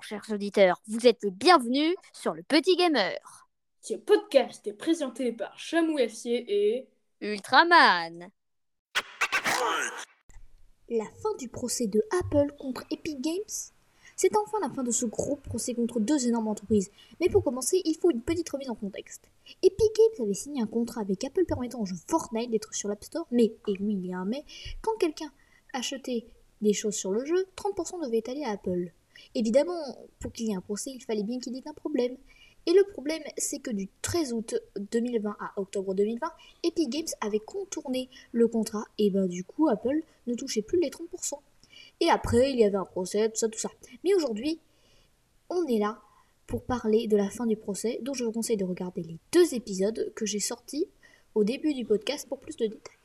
[0.00, 0.80] chers auditeurs.
[0.86, 3.18] Vous êtes les bienvenus sur le Petit Gamer.
[3.80, 6.88] Ce podcast est présenté par Chamouassier et
[7.20, 8.30] Ultraman.
[10.88, 13.72] La fin du procès de Apple contre Epic Games?
[14.16, 16.90] C'est enfin la fin de ce gros procès contre deux énormes entreprises.
[17.20, 19.30] Mais pour commencer, il faut une petite remise en contexte.
[19.62, 23.04] Epic Games avait signé un contrat avec Apple permettant au jeu Fortnite d'être sur l'App
[23.04, 24.44] Store, mais, et oui il y a un mais,
[24.80, 25.32] quand quelqu'un
[25.72, 26.26] achetait
[26.60, 28.92] des choses sur le jeu, 30% devait aller à Apple.
[29.34, 29.80] Évidemment,
[30.20, 32.16] pour qu'il y ait un procès, il fallait bien qu'il y ait un problème.
[32.66, 34.54] Et le problème, c'est que du 13 août
[34.92, 36.30] 2020 à octobre 2020,
[36.62, 40.90] Epic Games avait contourné le contrat, et ben du coup, Apple ne touchait plus les
[40.90, 41.34] 30%.
[42.00, 43.70] Et après, il y avait un procès, tout ça, tout ça.
[44.04, 44.60] Mais aujourd'hui,
[45.50, 46.00] on est là
[46.46, 49.54] pour parler de la fin du procès, dont je vous conseille de regarder les deux
[49.54, 50.86] épisodes que j'ai sortis
[51.34, 52.96] au début du podcast pour plus de détails.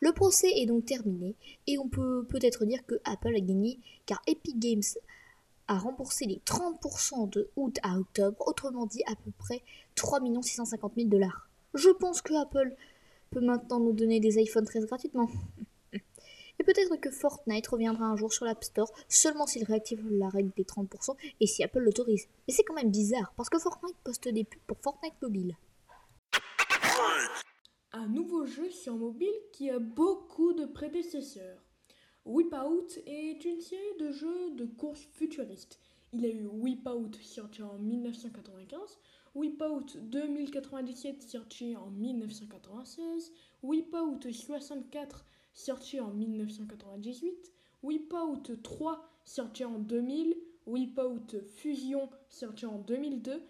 [0.00, 1.34] Le procès est donc terminé
[1.66, 4.82] et on peut peut-être dire que Apple a gagné car Epic Games
[5.68, 9.62] a remboursé les 30% de août à octobre, autrement dit à peu près
[9.94, 11.48] 3 650 000 dollars.
[11.74, 12.74] Je pense que Apple
[13.30, 15.28] peut maintenant nous donner des iPhones très gratuitement.
[16.58, 20.52] Et peut-être que Fortnite reviendra un jour sur l'App Store seulement s'il réactive la règle
[20.56, 22.28] des 30% et si Apple l'autorise.
[22.46, 25.56] Mais c'est quand même bizarre parce que Fortnite poste des pubs pour Fortnite Mobile.
[27.92, 31.65] un nouveau jeu sur mobile qui a beaucoup de prédécesseurs.
[32.28, 35.78] Out est une série de jeux de course futuristes.
[36.12, 36.48] Il y a eu
[36.84, 38.98] Out sorti en 1995,
[39.36, 43.32] Out 2097 sorti en 1996,
[43.62, 47.52] Out 64 sorti en 1998,
[47.84, 50.34] Out 3 sorti en 2000,
[50.66, 53.40] Out Fusion sorti en 2002,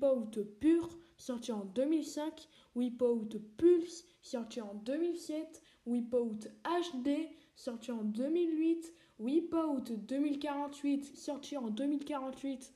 [0.00, 8.92] Out Pure sorti en 2005, Out Pulse sorti en 2007, Out HD sorti en 2008,
[9.20, 12.74] Out 2048, sorti en 2048,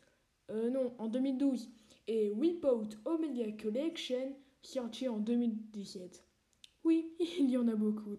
[0.51, 1.71] euh, non, en 2012,
[2.09, 6.25] et Out Omega Collection, sorti en 2017.
[6.85, 8.17] Oui, il y en a beaucoup.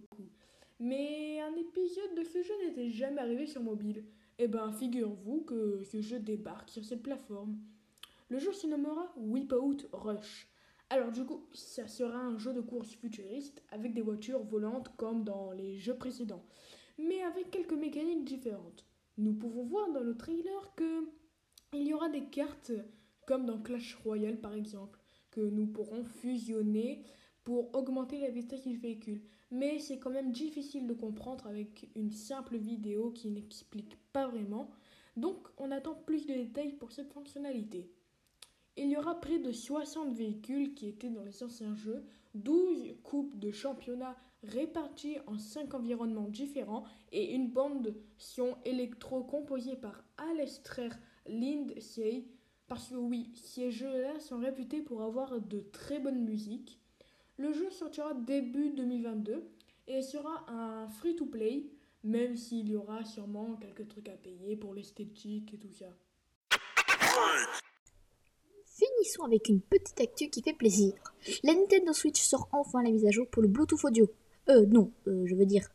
[0.80, 4.06] Mais un épisode de ce jeu n'était jamais arrivé sur mobile.
[4.38, 7.58] Eh ben, figure-vous que ce jeu débarque sur cette plateforme.
[8.30, 10.48] Le jeu se nommera Out Rush.
[10.90, 15.24] Alors du coup, ça sera un jeu de course futuriste avec des voitures volantes comme
[15.26, 16.46] dans les jeux précédents,
[16.98, 18.86] mais avec quelques mécaniques différentes.
[19.18, 21.10] Nous pouvons voir dans le trailer que
[21.74, 22.72] il y aura des cartes
[23.26, 25.00] comme dans Clash Royale par exemple,
[25.30, 27.04] que nous pourrons fusionner
[27.44, 29.22] pour augmenter la vitesse du véhicule.
[29.52, 34.72] Mais c'est quand même difficile de comprendre avec une simple vidéo qui n'explique pas vraiment.
[35.18, 37.92] Donc on attend plus de détails pour cette fonctionnalité.
[38.80, 42.06] Il y aura près de 60 véhicules qui étaient dans les anciens jeux,
[42.36, 49.76] 12 coupes de championnat réparties en 5 environnements différents et une bande son électro composée
[49.76, 50.90] par Alester
[51.26, 52.26] Lindsay.
[52.68, 56.80] Parce que oui, ces jeux-là sont réputés pour avoir de très bonne musique.
[57.38, 59.44] Le jeu sortira début 2022
[59.88, 61.66] et sera un free-to-play,
[62.04, 65.88] même s'il y aura sûrement quelques trucs à payer pour l'esthétique et tout ça.
[68.98, 70.94] Finissons avec une petite actu qui fait plaisir.
[71.44, 74.10] La Nintendo Switch sort enfin la mise à jour pour le Bluetooth audio.
[74.50, 75.70] Euh, non, euh, je veux dire.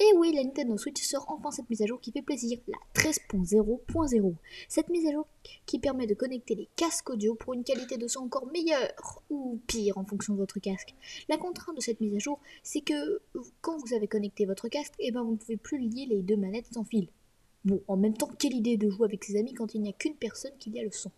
[0.00, 2.78] Et oui, la Nintendo Switch sort enfin cette mise à jour qui fait plaisir, la
[2.94, 4.34] 13.0.0.
[4.68, 5.26] Cette mise à jour
[5.66, 9.60] qui permet de connecter les casques audio pour une qualité de son encore meilleure, ou
[9.68, 10.94] pire en fonction de votre casque.
[11.28, 13.20] La contrainte de cette mise à jour, c'est que
[13.60, 16.36] quand vous avez connecté votre casque, eh ben vous ne pouvez plus lier les deux
[16.36, 17.08] manettes sans fil.
[17.64, 19.92] Bon, en même temps, quelle idée de jouer avec ses amis quand il n'y a
[19.92, 21.12] qu'une personne qui lit le son.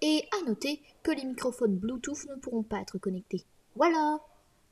[0.00, 3.44] Et à noter que les microphones Bluetooth ne pourront pas être connectés.
[3.74, 4.18] Voilà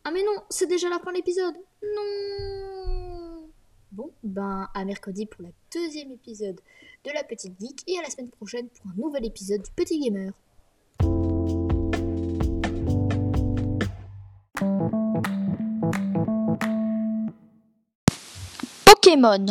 [0.05, 3.49] Ah mais non, c'est déjà la fin de l'épisode Non
[3.93, 6.61] Bon, ben à mercredi pour le deuxième épisode
[7.05, 9.99] de La Petite Geek et à la semaine prochaine pour un nouvel épisode du Petit
[9.99, 10.33] Gamer.
[18.85, 19.47] Pokémon